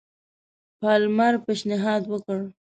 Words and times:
پالمر 0.79 1.33
پېشنهاد 1.45 2.03
وکړ. 2.11 2.39